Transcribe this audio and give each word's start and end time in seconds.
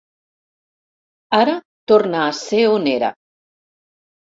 Ara 1.41 1.55
torna 1.95 2.25
a 2.31 2.35
ser 2.43 2.67
on 2.75 2.93
era. 2.97 3.15